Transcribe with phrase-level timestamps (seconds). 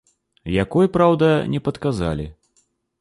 [0.63, 2.27] Якой, праўда, не падказалі.